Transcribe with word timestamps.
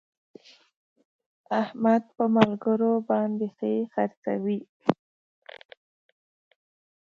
احمد 1.61 2.03
په 2.15 2.23
ملګرو 2.37 2.93
باندې 3.09 3.45
ښې 3.55 3.73
خرڅې 3.93 4.19
کوي. 4.25 4.59